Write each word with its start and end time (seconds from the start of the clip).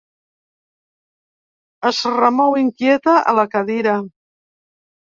Es 1.91 2.01
remou 2.17 2.59
inquieta 2.65 3.17
a 3.35 3.39
la 3.43 3.49
cadira. 3.57 3.99